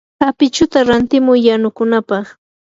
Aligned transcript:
apichuta 0.27 0.77
rantimuy 0.89 1.39
yanukunapaq. 1.47 2.25